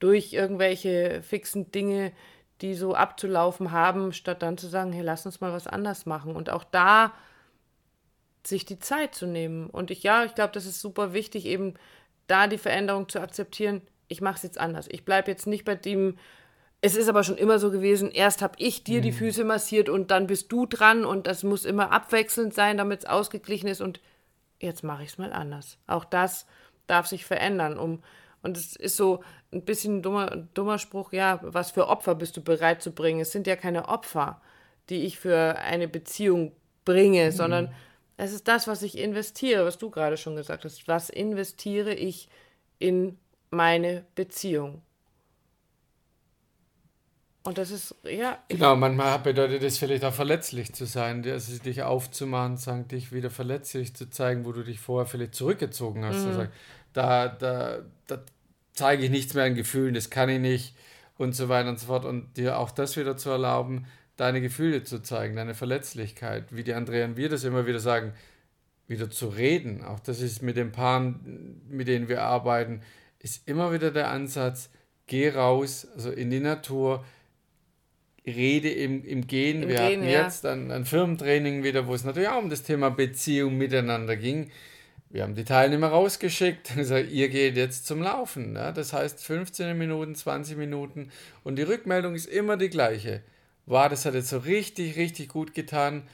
Durch 0.00 0.32
irgendwelche 0.32 1.22
fixen 1.22 1.70
Dinge, 1.70 2.12
die 2.60 2.74
so 2.74 2.94
abzulaufen 2.94 3.70
haben, 3.70 4.12
statt 4.12 4.42
dann 4.42 4.58
zu 4.58 4.66
sagen, 4.66 4.92
hey, 4.92 5.02
lass 5.02 5.24
uns 5.24 5.40
mal 5.40 5.52
was 5.52 5.68
anders 5.68 6.06
machen. 6.06 6.34
Und 6.34 6.50
auch 6.50 6.64
da 6.64 7.12
sich 8.44 8.64
die 8.64 8.78
Zeit 8.78 9.14
zu 9.14 9.26
nehmen. 9.26 9.70
Und 9.70 9.90
ich, 9.90 10.02
ja, 10.02 10.24
ich 10.24 10.34
glaube, 10.34 10.52
das 10.52 10.66
ist 10.66 10.80
super 10.80 11.12
wichtig, 11.12 11.46
eben 11.46 11.74
da 12.26 12.46
die 12.46 12.58
Veränderung 12.58 13.08
zu 13.08 13.20
akzeptieren. 13.20 13.82
Ich 14.08 14.20
mache 14.20 14.36
es 14.36 14.42
jetzt 14.42 14.58
anders. 14.58 14.88
Ich 14.90 15.04
bleibe 15.04 15.30
jetzt 15.30 15.46
nicht 15.46 15.64
bei 15.64 15.74
dem, 15.74 16.18
es 16.80 16.94
ist 16.94 17.08
aber 17.08 17.24
schon 17.24 17.36
immer 17.36 17.58
so 17.58 17.70
gewesen, 17.70 18.10
erst 18.10 18.40
habe 18.40 18.54
ich 18.58 18.84
dir 18.84 18.98
mhm. 18.98 19.02
die 19.02 19.12
Füße 19.12 19.44
massiert 19.44 19.88
und 19.88 20.10
dann 20.10 20.26
bist 20.26 20.52
du 20.52 20.66
dran 20.66 21.04
und 21.04 21.26
das 21.26 21.42
muss 21.42 21.64
immer 21.64 21.90
abwechselnd 21.90 22.54
sein, 22.54 22.76
damit 22.76 23.00
es 23.00 23.06
ausgeglichen 23.06 23.68
ist 23.68 23.80
und 23.80 24.00
jetzt 24.60 24.84
mache 24.84 25.02
ich 25.02 25.10
es 25.10 25.18
mal 25.18 25.32
anders. 25.32 25.78
Auch 25.86 26.04
das 26.04 26.46
darf 26.86 27.06
sich 27.06 27.24
verändern, 27.24 27.78
um 27.78 28.02
und 28.40 28.56
es 28.56 28.76
ist 28.76 28.96
so 28.96 29.24
ein 29.52 29.64
bisschen 29.64 29.98
ein 29.98 30.02
dummer, 30.02 30.48
dummer 30.54 30.78
Spruch, 30.78 31.12
ja, 31.12 31.40
was 31.42 31.72
für 31.72 31.88
Opfer 31.88 32.14
bist 32.14 32.36
du 32.36 32.40
bereit 32.40 32.82
zu 32.82 32.92
bringen? 32.92 33.20
Es 33.20 33.32
sind 33.32 33.48
ja 33.48 33.56
keine 33.56 33.88
Opfer, 33.88 34.40
die 34.88 35.04
ich 35.04 35.18
für 35.18 35.56
eine 35.58 35.88
Beziehung 35.88 36.52
bringe, 36.84 37.26
mhm. 37.26 37.30
sondern 37.32 37.74
es 38.16 38.32
ist 38.32 38.48
das, 38.48 38.68
was 38.68 38.82
ich 38.82 38.96
investiere, 38.96 39.64
was 39.64 39.78
du 39.78 39.90
gerade 39.90 40.16
schon 40.16 40.36
gesagt 40.36 40.64
hast. 40.64 40.86
Was 40.88 41.10
investiere 41.10 41.94
ich 41.94 42.28
in 42.78 43.18
meine 43.50 44.04
Beziehung? 44.14 44.82
Und 47.48 47.56
das 47.56 47.70
ist, 47.70 47.94
ja. 48.04 48.36
Genau, 48.48 48.76
manchmal 48.76 49.18
bedeutet 49.20 49.62
es 49.62 49.78
vielleicht 49.78 50.04
auch 50.04 50.12
verletzlich 50.12 50.74
zu 50.74 50.84
sein, 50.84 51.24
also 51.26 51.56
dich 51.62 51.82
aufzumachen, 51.82 52.58
sagen, 52.58 52.88
dich 52.88 53.10
wieder 53.10 53.30
verletzlich 53.30 53.96
zu 53.96 54.10
zeigen, 54.10 54.44
wo 54.44 54.52
du 54.52 54.62
dich 54.62 54.80
vorher 54.80 55.06
vielleicht 55.06 55.34
zurückgezogen 55.34 56.04
hast. 56.04 56.26
Mhm. 56.26 56.28
Also, 56.28 56.46
da, 56.92 57.28
da, 57.28 57.78
da 58.06 58.20
zeige 58.74 59.04
ich 59.04 59.10
nichts 59.10 59.32
mehr 59.32 59.44
an 59.44 59.54
Gefühlen, 59.54 59.94
das 59.94 60.10
kann 60.10 60.28
ich 60.28 60.40
nicht 60.40 60.76
und 61.16 61.34
so 61.34 61.48
weiter 61.48 61.70
und 61.70 61.80
so 61.80 61.86
fort. 61.86 62.04
Und 62.04 62.36
dir 62.36 62.58
auch 62.58 62.70
das 62.70 62.98
wieder 62.98 63.16
zu 63.16 63.30
erlauben, 63.30 63.86
deine 64.18 64.42
Gefühle 64.42 64.82
zu 64.84 65.00
zeigen, 65.00 65.34
deine 65.34 65.54
Verletzlichkeit, 65.54 66.54
wie 66.54 66.64
die 66.64 66.74
Andrea 66.74 67.06
und 67.06 67.16
wir 67.16 67.30
das 67.30 67.44
immer 67.44 67.66
wieder 67.66 67.80
sagen, 67.80 68.12
wieder 68.88 69.08
zu 69.08 69.28
reden. 69.28 69.82
Auch 69.82 70.00
das 70.00 70.20
ist 70.20 70.42
mit 70.42 70.58
den 70.58 70.70
Paaren, 70.70 71.62
mit 71.66 71.88
denen 71.88 72.10
wir 72.10 72.24
arbeiten, 72.24 72.82
ist 73.20 73.48
immer 73.48 73.72
wieder 73.72 73.90
der 73.90 74.10
Ansatz, 74.10 74.68
geh 75.06 75.30
raus, 75.30 75.88
also 75.94 76.10
in 76.10 76.28
die 76.28 76.40
Natur, 76.40 77.06
rede 78.26 78.70
im, 78.70 79.04
im 79.04 79.26
Gehen. 79.26 79.62
Im 79.62 79.68
wir 79.68 79.76
Gehen, 79.76 80.00
hatten 80.00 80.10
ja. 80.10 80.24
jetzt 80.24 80.44
ein, 80.46 80.70
ein 80.70 80.84
Firmentraining 80.84 81.62
wieder, 81.62 81.86
wo 81.86 81.94
es 81.94 82.04
natürlich 82.04 82.28
auch 82.28 82.42
um 82.42 82.50
das 82.50 82.62
Thema 82.62 82.90
Beziehung 82.90 83.56
miteinander 83.56 84.16
ging. 84.16 84.50
Wir 85.10 85.22
haben 85.22 85.34
die 85.34 85.44
Teilnehmer 85.44 85.88
rausgeschickt 85.88 86.70
und 86.70 86.76
gesagt, 86.78 87.10
ihr 87.10 87.28
geht 87.28 87.56
jetzt 87.56 87.86
zum 87.86 88.02
Laufen. 88.02 88.54
Ja? 88.56 88.72
Das 88.72 88.92
heißt 88.92 89.24
15 89.24 89.76
Minuten, 89.76 90.14
20 90.14 90.56
Minuten 90.56 91.10
und 91.44 91.56
die 91.56 91.62
Rückmeldung 91.62 92.14
ist 92.14 92.26
immer 92.26 92.56
die 92.56 92.68
gleiche. 92.68 93.22
War, 93.66 93.88
das 93.88 94.04
hat 94.04 94.14
jetzt 94.14 94.30
so 94.30 94.38
richtig, 94.38 94.96
richtig 94.96 95.28
gut 95.28 95.54
getan 95.54 96.04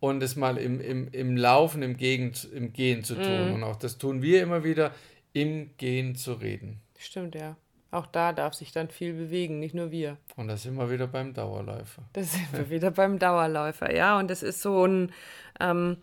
und 0.00 0.22
es 0.22 0.36
mal 0.36 0.58
im, 0.58 0.80
im, 0.80 1.08
im 1.12 1.36
Laufen, 1.36 1.82
im, 1.82 1.96
Gegen, 1.96 2.32
im 2.54 2.72
Gehen 2.72 3.04
zu 3.04 3.14
tun. 3.14 3.48
Mhm. 3.48 3.54
Und 3.54 3.62
auch 3.62 3.76
das 3.76 3.98
tun 3.98 4.20
wir 4.20 4.42
immer 4.42 4.64
wieder, 4.64 4.92
im 5.32 5.70
Gehen 5.76 6.16
zu 6.16 6.34
reden. 6.34 6.80
Stimmt, 6.98 7.34
ja. 7.34 7.56
Auch 7.94 8.06
da 8.06 8.32
darf 8.32 8.54
sich 8.54 8.72
dann 8.72 8.88
viel 8.88 9.12
bewegen, 9.12 9.60
nicht 9.60 9.74
nur 9.74 9.92
wir. 9.92 10.16
Und 10.34 10.48
da 10.48 10.56
sind 10.56 10.74
wir 10.76 10.90
wieder 10.90 11.06
beim 11.06 11.32
Dauerläufer. 11.32 12.02
Da 12.12 12.24
sind 12.24 12.52
wir 12.52 12.68
wieder 12.68 12.90
beim 12.90 13.20
Dauerläufer, 13.20 13.94
ja. 13.94 14.18
Und 14.18 14.28
das 14.28 14.42
ist 14.42 14.60
so 14.62 14.84
ein, 14.84 15.12
ähm, 15.60 15.98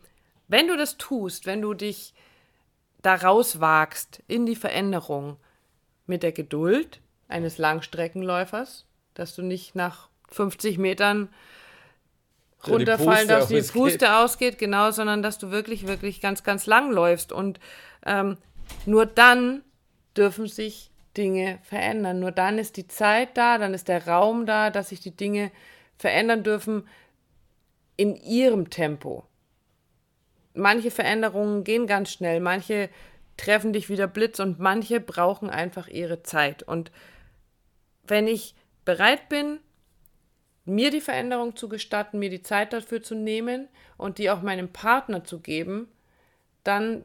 wenn 0.47 0.69
du 0.69 0.77
das 0.77 0.97
tust, 0.97 1.45
wenn 1.45 1.61
du 1.61 1.73
dich 1.73 2.13
da 3.01 3.15
rauswagst 3.15 4.23
in 4.27 4.45
die 4.45 4.55
Veränderung 4.55 5.35
mit 6.07 6.23
der 6.23 6.31
Geduld 6.31 7.01
eines 7.27 7.57
Langstreckenläufers, 7.57 8.85
dass 9.13 9.35
du 9.35 9.41
nicht 9.41 9.75
nach 9.75 10.07
50 10.29 10.77
Metern 10.77 11.27
runterfallen 12.65 13.27
darfst, 13.27 13.51
die 13.51 13.61
Puste 13.61 14.15
ausgeht, 14.15 14.57
genau, 14.57 14.91
sondern 14.91 15.21
dass 15.21 15.39
du 15.39 15.51
wirklich, 15.51 15.87
wirklich 15.87 16.21
ganz, 16.21 16.43
ganz 16.43 16.67
lang 16.67 16.91
läufst. 16.91 17.33
Und 17.33 17.59
ähm, 18.05 18.37
nur 18.85 19.05
dann 19.05 19.63
dürfen 20.15 20.47
sich 20.47 20.90
Dinge 21.17 21.59
verändern. 21.63 22.19
Nur 22.19 22.31
dann 22.31 22.57
ist 22.57 22.77
die 22.77 22.87
Zeit 22.87 23.37
da, 23.37 23.57
dann 23.57 23.73
ist 23.73 23.87
der 23.87 24.07
Raum 24.07 24.45
da, 24.45 24.69
dass 24.69 24.89
sich 24.89 24.99
die 24.99 25.15
Dinge 25.15 25.51
verändern 25.97 26.43
dürfen 26.43 26.87
in 27.97 28.15
ihrem 28.15 28.69
Tempo 28.69 29.25
manche 30.53 30.91
Veränderungen 30.91 31.63
gehen 31.63 31.87
ganz 31.87 32.11
schnell, 32.11 32.39
manche 32.39 32.89
treffen 33.37 33.73
dich 33.73 33.89
wieder 33.89 34.07
Blitz 34.07 34.39
und 34.39 34.59
manche 34.59 34.99
brauchen 34.99 35.49
einfach 35.49 35.87
ihre 35.87 36.23
Zeit. 36.23 36.63
Und 36.63 36.91
wenn 38.03 38.27
ich 38.27 38.55
bereit 38.85 39.29
bin, 39.29 39.59
mir 40.65 40.91
die 40.91 41.01
Veränderung 41.01 41.55
zu 41.55 41.69
gestatten, 41.69 42.19
mir 42.19 42.29
die 42.29 42.43
Zeit 42.43 42.73
dafür 42.73 43.01
zu 43.01 43.15
nehmen 43.15 43.67
und 43.97 44.17
die 44.17 44.29
auch 44.29 44.41
meinem 44.41 44.69
Partner 44.71 45.23
zu 45.23 45.39
geben, 45.39 45.87
dann 46.63 47.03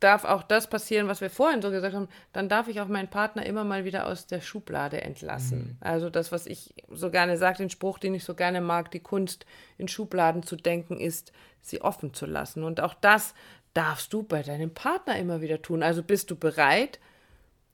darf 0.00 0.24
auch 0.24 0.42
das 0.42 0.68
passieren, 0.68 1.08
was 1.08 1.20
wir 1.20 1.30
vorhin 1.30 1.62
so 1.62 1.70
gesagt 1.70 1.94
haben, 1.94 2.08
dann 2.32 2.48
darf 2.48 2.68
ich 2.68 2.80
auch 2.80 2.88
meinen 2.88 3.08
Partner 3.08 3.46
immer 3.46 3.64
mal 3.64 3.84
wieder 3.84 4.06
aus 4.06 4.26
der 4.26 4.40
Schublade 4.40 5.00
entlassen. 5.00 5.58
Mhm. 5.58 5.76
Also 5.80 6.10
das, 6.10 6.32
was 6.32 6.46
ich 6.46 6.74
so 6.90 7.10
gerne 7.10 7.38
sage, 7.38 7.58
den 7.58 7.70
Spruch, 7.70 7.98
den 7.98 8.14
ich 8.14 8.24
so 8.24 8.34
gerne 8.34 8.60
mag, 8.60 8.90
die 8.90 9.00
Kunst 9.00 9.46
in 9.78 9.88
Schubladen 9.88 10.42
zu 10.42 10.56
denken, 10.56 11.00
ist, 11.00 11.32
sie 11.62 11.80
offen 11.80 12.12
zu 12.12 12.26
lassen. 12.26 12.62
Und 12.62 12.80
auch 12.80 12.94
das 12.94 13.34
darfst 13.72 14.12
du 14.12 14.22
bei 14.22 14.42
deinem 14.42 14.72
Partner 14.72 15.18
immer 15.18 15.40
wieder 15.40 15.62
tun. 15.62 15.82
Also 15.82 16.02
bist 16.02 16.30
du 16.30 16.36
bereit, 16.36 16.98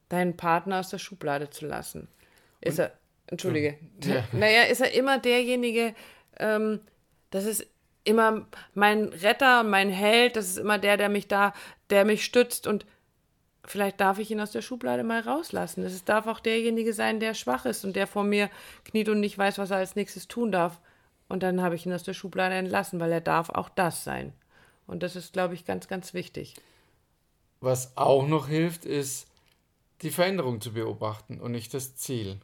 deinen 0.08 0.36
Partner 0.36 0.80
aus 0.80 0.90
der 0.90 0.98
Schublade 0.98 1.50
zu 1.50 1.66
lassen? 1.66 2.08
Ist 2.60 2.78
Und, 2.78 2.84
er, 2.84 2.92
entschuldige, 3.26 3.78
ja. 4.04 4.24
naja, 4.32 4.62
ist 4.62 4.80
er 4.80 4.92
immer 4.92 5.18
derjenige, 5.18 5.94
ähm, 6.38 6.80
das 7.30 7.44
ist 7.44 7.66
immer 8.04 8.46
mein 8.74 9.04
Retter, 9.08 9.62
mein 9.62 9.90
Held, 9.90 10.36
das 10.36 10.48
ist 10.48 10.58
immer 10.58 10.78
der, 10.78 10.96
der 10.96 11.08
mich 11.08 11.28
da, 11.28 11.52
der 11.90 12.04
mich 12.04 12.24
stützt 12.24 12.66
und 12.66 12.86
vielleicht 13.64 14.00
darf 14.00 14.18
ich 14.18 14.30
ihn 14.30 14.40
aus 14.40 14.50
der 14.50 14.62
Schublade 14.62 15.04
mal 15.04 15.20
rauslassen. 15.20 15.84
Es 15.84 16.04
darf 16.04 16.26
auch 16.26 16.40
derjenige 16.40 16.92
sein, 16.92 17.20
der 17.20 17.34
schwach 17.34 17.64
ist 17.64 17.84
und 17.84 17.94
der 17.94 18.06
vor 18.06 18.24
mir 18.24 18.50
kniet 18.84 19.08
und 19.08 19.20
nicht 19.20 19.38
weiß, 19.38 19.58
was 19.58 19.70
er 19.70 19.78
als 19.78 19.96
nächstes 19.96 20.28
tun 20.28 20.52
darf. 20.52 20.80
Und 21.28 21.42
dann 21.42 21.62
habe 21.62 21.74
ich 21.74 21.86
ihn 21.86 21.92
aus 21.92 22.02
der 22.02 22.14
Schublade 22.14 22.54
entlassen, 22.54 23.00
weil 23.00 23.12
er 23.12 23.20
darf 23.20 23.50
auch 23.50 23.68
das 23.68 24.04
sein. 24.04 24.32
Und 24.86 25.02
das 25.02 25.16
ist, 25.16 25.32
glaube 25.32 25.54
ich, 25.54 25.64
ganz, 25.64 25.88
ganz 25.88 26.12
wichtig. 26.12 26.54
Was 27.60 27.96
auch 27.96 28.26
noch 28.26 28.48
hilft, 28.48 28.84
ist, 28.84 29.28
die 30.02 30.10
Veränderung 30.10 30.60
zu 30.60 30.72
beobachten 30.72 31.40
und 31.40 31.52
nicht 31.52 31.72
das 31.72 31.96
Ziel. 31.96 32.38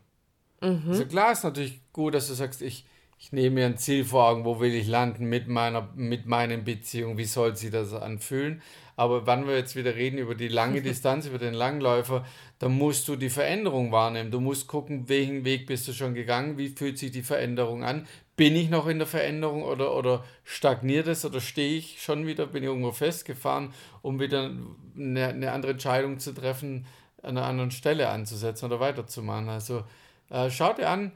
Mhm. 0.60 0.84
Also 0.88 1.04
klar 1.06 1.32
ist 1.32 1.42
natürlich 1.44 1.80
gut, 1.92 2.14
dass 2.14 2.28
du 2.28 2.34
sagst, 2.34 2.62
ich, 2.62 2.86
ich 3.18 3.32
nehme 3.32 3.56
mir 3.56 3.66
ein 3.66 3.78
Ziel 3.78 4.04
vor 4.04 4.28
Augen, 4.28 4.44
wo 4.44 4.60
will 4.60 4.72
ich 4.72 4.86
landen 4.86 5.28
mit 5.28 5.48
meiner, 5.48 5.88
mit 5.96 6.26
meinen 6.26 6.64
Beziehungen, 6.64 7.18
wie 7.18 7.24
soll 7.24 7.56
sie 7.56 7.70
das 7.70 7.92
anfühlen. 7.92 8.62
Aber 8.94 9.26
wenn 9.26 9.46
wir 9.46 9.56
jetzt 9.56 9.74
wieder 9.74 9.96
reden 9.96 10.18
über 10.18 10.36
die 10.36 10.48
lange 10.48 10.82
Distanz, 10.82 11.26
über 11.26 11.38
den 11.38 11.54
Langläufer, 11.54 12.24
dann 12.60 12.78
musst 12.78 13.08
du 13.08 13.16
die 13.16 13.30
Veränderung 13.30 13.90
wahrnehmen. 13.90 14.30
Du 14.30 14.40
musst 14.40 14.68
gucken, 14.68 15.08
welchen 15.08 15.44
Weg 15.44 15.66
bist 15.66 15.88
du 15.88 15.92
schon 15.92 16.14
gegangen, 16.14 16.58
wie 16.58 16.68
fühlt 16.68 16.98
sich 16.98 17.10
die 17.10 17.22
Veränderung 17.22 17.82
an. 17.82 18.06
Bin 18.36 18.54
ich 18.54 18.70
noch 18.70 18.86
in 18.86 18.98
der 18.98 19.08
Veränderung 19.08 19.64
oder, 19.64 19.96
oder 19.96 20.24
stagniert 20.44 21.08
es 21.08 21.24
oder 21.24 21.40
stehe 21.40 21.76
ich 21.76 22.00
schon 22.00 22.24
wieder, 22.24 22.46
bin 22.46 22.62
ich 22.62 22.68
irgendwo 22.68 22.92
festgefahren, 22.92 23.72
um 24.00 24.20
wieder 24.20 24.52
eine, 24.96 25.28
eine 25.28 25.52
andere 25.52 25.72
Entscheidung 25.72 26.20
zu 26.20 26.32
treffen, 26.32 26.86
an 27.20 27.36
einer 27.36 27.46
anderen 27.46 27.72
Stelle 27.72 28.10
anzusetzen 28.10 28.66
oder 28.66 28.78
weiterzumachen. 28.78 29.48
Also 29.48 29.82
äh, 30.30 30.50
schau 30.50 30.72
dir 30.72 30.88
an, 30.88 31.12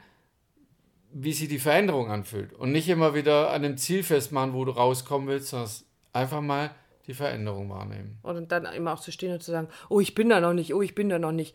wie 1.12 1.32
sich 1.32 1.48
die 1.48 1.58
Veränderung 1.58 2.10
anfühlt. 2.10 2.52
Und 2.52 2.72
nicht 2.72 2.88
immer 2.88 3.14
wieder 3.14 3.50
an 3.50 3.62
dem 3.62 3.76
Ziel 3.76 4.02
festmachen, 4.02 4.54
wo 4.54 4.64
du 4.64 4.72
rauskommen 4.72 5.28
willst, 5.28 5.48
sondern 5.48 5.70
einfach 6.12 6.40
mal 6.40 6.70
die 7.06 7.14
Veränderung 7.14 7.68
wahrnehmen. 7.70 8.18
Und 8.22 8.52
dann 8.52 8.64
immer 8.66 8.94
auch 8.94 9.00
zu 9.00 9.12
stehen 9.12 9.32
und 9.32 9.42
zu 9.42 9.50
sagen, 9.50 9.68
oh, 9.88 10.00
ich 10.00 10.14
bin 10.14 10.28
da 10.28 10.40
noch 10.40 10.52
nicht, 10.52 10.74
oh, 10.74 10.82
ich 10.82 10.94
bin 10.94 11.08
da 11.08 11.18
noch 11.18 11.32
nicht. 11.32 11.54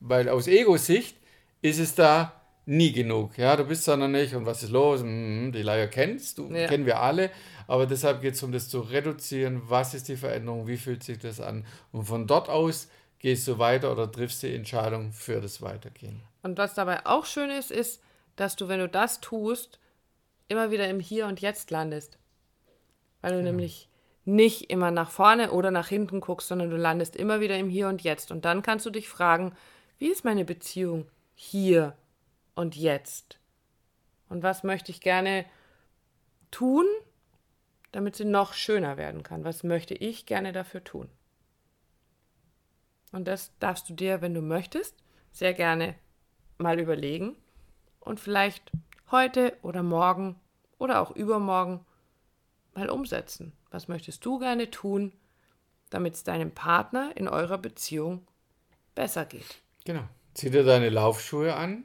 Weil 0.00 0.28
aus 0.28 0.46
Ego-Sicht 0.46 1.16
ist 1.62 1.78
es 1.78 1.94
da 1.94 2.40
nie 2.66 2.92
genug. 2.92 3.36
Ja, 3.38 3.56
du 3.56 3.64
bist 3.64 3.86
da 3.88 3.96
noch 3.96 4.08
nicht 4.08 4.34
und 4.34 4.46
was 4.46 4.62
ist 4.62 4.70
los? 4.70 5.00
Hm, 5.00 5.52
die 5.52 5.62
Leier 5.62 5.86
kennst 5.88 6.38
du, 6.38 6.50
ja. 6.52 6.66
kennen 6.66 6.86
wir 6.86 7.00
alle. 7.00 7.30
Aber 7.66 7.86
deshalb 7.86 8.20
geht 8.20 8.34
es 8.34 8.42
um 8.42 8.52
das 8.52 8.68
zu 8.68 8.80
reduzieren. 8.80 9.62
Was 9.66 9.94
ist 9.94 10.08
die 10.08 10.16
Veränderung? 10.16 10.66
Wie 10.66 10.76
fühlt 10.76 11.02
sich 11.02 11.18
das 11.18 11.40
an? 11.40 11.64
Und 11.92 12.04
von 12.04 12.26
dort 12.26 12.48
aus 12.48 12.88
gehst 13.18 13.48
du 13.48 13.58
weiter 13.58 13.90
oder 13.90 14.10
triffst 14.10 14.42
die 14.42 14.54
Entscheidung 14.54 15.12
für 15.12 15.40
das 15.40 15.62
Weitergehen. 15.62 16.20
Und 16.42 16.58
was 16.58 16.74
dabei 16.74 17.06
auch 17.06 17.24
schön 17.24 17.48
ist, 17.50 17.70
ist, 17.70 18.02
dass 18.36 18.56
du, 18.56 18.68
wenn 18.68 18.80
du 18.80 18.88
das 18.88 19.20
tust, 19.20 19.78
immer 20.48 20.70
wieder 20.70 20.88
im 20.88 21.00
Hier 21.00 21.26
und 21.26 21.40
Jetzt 21.40 21.70
landest. 21.70 22.18
Weil 23.20 23.32
du 23.32 23.38
genau. 23.38 23.50
nämlich 23.50 23.88
nicht 24.24 24.70
immer 24.70 24.90
nach 24.90 25.10
vorne 25.10 25.52
oder 25.52 25.70
nach 25.70 25.88
hinten 25.88 26.20
guckst, 26.20 26.48
sondern 26.48 26.70
du 26.70 26.76
landest 26.76 27.16
immer 27.16 27.40
wieder 27.40 27.58
im 27.58 27.68
Hier 27.68 27.88
und 27.88 28.02
Jetzt. 28.02 28.30
Und 28.30 28.44
dann 28.44 28.62
kannst 28.62 28.86
du 28.86 28.90
dich 28.90 29.08
fragen, 29.08 29.54
wie 29.98 30.08
ist 30.08 30.24
meine 30.24 30.44
Beziehung 30.44 31.08
hier 31.34 31.96
und 32.54 32.76
jetzt? 32.76 33.38
Und 34.28 34.42
was 34.42 34.64
möchte 34.64 34.90
ich 34.90 35.00
gerne 35.00 35.44
tun, 36.50 36.86
damit 37.92 38.16
sie 38.16 38.24
noch 38.24 38.54
schöner 38.54 38.96
werden 38.96 39.22
kann? 39.22 39.44
Was 39.44 39.62
möchte 39.62 39.94
ich 39.94 40.26
gerne 40.26 40.52
dafür 40.52 40.82
tun? 40.82 41.08
Und 43.12 43.28
das 43.28 43.52
darfst 43.60 43.88
du 43.88 43.94
dir, 43.94 44.20
wenn 44.22 44.34
du 44.34 44.40
möchtest, 44.40 44.96
sehr 45.30 45.54
gerne 45.54 45.94
mal 46.58 46.80
überlegen 46.80 47.36
und 48.04 48.20
vielleicht 48.20 48.70
heute 49.10 49.56
oder 49.62 49.82
morgen 49.82 50.36
oder 50.78 51.00
auch 51.00 51.10
übermorgen 51.10 51.84
mal 52.74 52.90
umsetzen. 52.90 53.52
Was 53.70 53.88
möchtest 53.88 54.24
du 54.24 54.38
gerne 54.38 54.70
tun, 54.70 55.12
damit 55.90 56.14
es 56.14 56.24
deinem 56.24 56.50
Partner 56.50 57.12
in 57.16 57.28
eurer 57.28 57.58
Beziehung 57.58 58.26
besser 58.94 59.24
geht? 59.24 59.62
Genau. 59.84 60.08
Zieh 60.34 60.50
dir 60.50 60.64
deine 60.64 60.88
Laufschuhe 60.88 61.54
an 61.54 61.84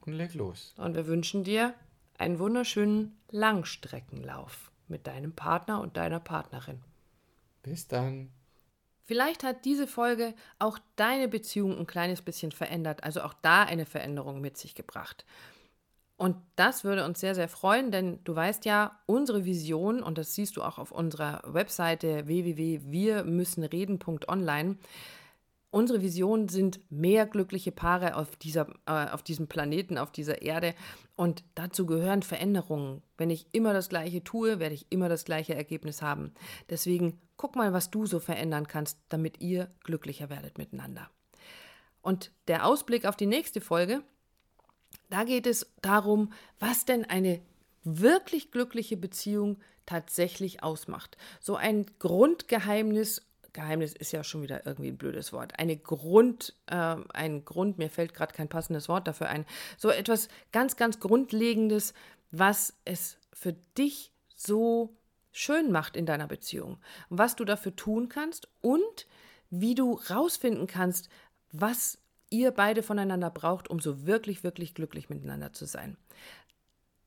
und 0.00 0.14
leg 0.14 0.34
los. 0.34 0.74
Und 0.78 0.94
wir 0.94 1.06
wünschen 1.06 1.44
dir 1.44 1.74
einen 2.16 2.38
wunderschönen 2.38 3.18
Langstreckenlauf 3.30 4.70
mit 4.88 5.06
deinem 5.06 5.32
Partner 5.32 5.80
und 5.80 5.96
deiner 5.96 6.20
Partnerin. 6.20 6.80
Bis 7.62 7.88
dann. 7.88 8.30
Vielleicht 9.06 9.44
hat 9.44 9.64
diese 9.64 9.86
Folge 9.86 10.34
auch 10.58 10.78
deine 10.96 11.28
Beziehung 11.28 11.78
ein 11.78 11.86
kleines 11.86 12.22
bisschen 12.22 12.52
verändert, 12.52 13.04
also 13.04 13.20
auch 13.20 13.34
da 13.42 13.62
eine 13.62 13.84
Veränderung 13.84 14.40
mit 14.40 14.56
sich 14.56 14.74
gebracht. 14.74 15.26
Und 16.16 16.36
das 16.56 16.84
würde 16.84 17.04
uns 17.04 17.20
sehr, 17.20 17.34
sehr 17.34 17.48
freuen, 17.48 17.90
denn 17.90 18.20
du 18.24 18.36
weißt 18.36 18.64
ja, 18.64 18.98
unsere 19.06 19.44
Vision, 19.44 20.02
und 20.02 20.16
das 20.16 20.34
siehst 20.34 20.56
du 20.56 20.62
auch 20.62 20.78
auf 20.78 20.90
unserer 20.92 21.42
Webseite 21.44 22.26
www.wirmüssenreden.online, 22.26 24.78
unsere 25.74 26.02
Vision 26.02 26.48
sind 26.48 26.80
mehr 26.88 27.26
glückliche 27.26 27.72
Paare 27.72 28.14
auf, 28.14 28.36
dieser, 28.36 28.68
äh, 28.86 29.10
auf 29.10 29.24
diesem 29.24 29.48
Planeten, 29.48 29.98
auf 29.98 30.12
dieser 30.12 30.42
Erde. 30.42 30.74
Und 31.16 31.42
dazu 31.56 31.84
gehören 31.84 32.22
Veränderungen. 32.22 33.02
Wenn 33.18 33.28
ich 33.28 33.48
immer 33.50 33.72
das 33.72 33.88
Gleiche 33.88 34.22
tue, 34.22 34.60
werde 34.60 34.76
ich 34.76 34.86
immer 34.90 35.08
das 35.08 35.24
gleiche 35.24 35.54
Ergebnis 35.54 36.00
haben. 36.00 36.32
Deswegen 36.70 37.20
guck 37.36 37.56
mal, 37.56 37.72
was 37.72 37.90
du 37.90 38.06
so 38.06 38.20
verändern 38.20 38.68
kannst, 38.68 38.98
damit 39.08 39.40
ihr 39.40 39.68
glücklicher 39.82 40.30
werdet 40.30 40.58
miteinander. 40.58 41.10
Und 42.02 42.30
der 42.46 42.66
Ausblick 42.66 43.04
auf 43.04 43.16
die 43.16 43.26
nächste 43.26 43.60
Folge, 43.60 44.02
da 45.10 45.24
geht 45.24 45.46
es 45.46 45.72
darum, 45.82 46.32
was 46.60 46.84
denn 46.84 47.04
eine 47.04 47.40
wirklich 47.82 48.52
glückliche 48.52 48.96
Beziehung 48.96 49.58
tatsächlich 49.86 50.62
ausmacht. 50.62 51.16
So 51.40 51.56
ein 51.56 51.86
Grundgeheimnis, 51.98 53.22
Geheimnis 53.54 53.94
ist 53.94 54.12
ja 54.12 54.22
schon 54.22 54.42
wieder 54.42 54.66
irgendwie 54.66 54.90
ein 54.90 54.98
blödes 54.98 55.32
Wort, 55.32 55.58
eine 55.58 55.76
Grund, 55.76 56.54
äh, 56.66 56.96
ein 57.14 57.44
Grund, 57.44 57.78
mir 57.78 57.88
fällt 57.88 58.12
gerade 58.12 58.34
kein 58.34 58.48
passendes 58.48 58.88
Wort 58.88 59.08
dafür 59.08 59.28
ein, 59.28 59.46
so 59.78 59.88
etwas 59.88 60.28
ganz, 60.52 60.76
ganz 60.76 61.00
Grundlegendes, 61.00 61.94
was 62.30 62.74
es 62.84 63.16
für 63.32 63.54
dich 63.78 64.12
so 64.34 64.94
schön 65.32 65.72
macht 65.72 65.96
in 65.96 66.04
deiner 66.04 66.26
Beziehung, 66.26 66.78
was 67.08 67.36
du 67.36 67.44
dafür 67.44 67.74
tun 67.74 68.08
kannst 68.08 68.48
und 68.60 69.06
wie 69.50 69.74
du 69.74 70.00
rausfinden 70.10 70.66
kannst, 70.66 71.08
was 71.52 71.98
ihr 72.30 72.50
beide 72.50 72.82
voneinander 72.82 73.30
braucht, 73.30 73.70
um 73.70 73.78
so 73.78 74.04
wirklich, 74.06 74.42
wirklich 74.42 74.74
glücklich 74.74 75.08
miteinander 75.08 75.52
zu 75.52 75.66
sein. 75.66 75.96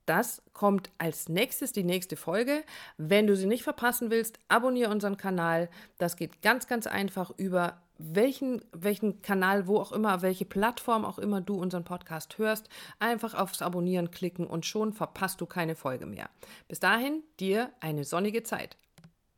Das 0.08 0.42
kommt 0.54 0.90
als 0.98 1.28
nächstes, 1.28 1.74
die 1.74 1.84
nächste 1.84 2.16
Folge. 2.16 2.64
Wenn 2.98 3.28
du 3.28 3.36
sie 3.36 3.46
nicht 3.46 3.64
verpassen 3.64 4.10
willst, 4.10 4.40
abonniere 4.48 4.90
unseren 4.90 5.18
Kanal. 5.18 5.70
Das 5.98 6.16
geht 6.16 6.42
ganz, 6.42 6.66
ganz 6.68 6.88
einfach 6.88 7.32
über 7.38 7.82
welchen, 7.98 8.62
welchen 8.72 9.22
Kanal, 9.22 9.68
wo 9.68 9.78
auch 9.78 9.92
immer, 9.92 10.22
welche 10.22 10.46
Plattform 10.46 11.04
auch 11.04 11.20
immer 11.20 11.42
du 11.42 11.60
unseren 11.60 11.84
Podcast 11.84 12.38
hörst. 12.38 12.70
Einfach 13.00 13.34
aufs 13.34 13.62
Abonnieren 13.62 14.10
klicken 14.10 14.48
und 14.48 14.66
schon 14.66 14.94
verpasst 14.94 15.42
du 15.42 15.46
keine 15.46 15.76
Folge 15.76 16.06
mehr. 16.06 16.30
Bis 16.70 16.80
dahin, 16.80 17.22
dir 17.42 17.70
eine 17.82 18.06
sonnige 18.06 18.44
Zeit. 18.44 18.78